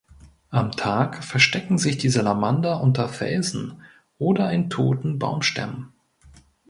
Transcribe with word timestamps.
Am 0.49 0.71
Tag 0.71 1.23
verstecken 1.23 1.77
sich 1.77 1.95
die 1.99 2.09
Salamander 2.09 2.81
unter 2.81 3.07
Felsen 3.07 3.83
oder 4.17 4.51
in 4.51 4.67
toten 4.71 5.19
Baumstämmen. 5.19 5.89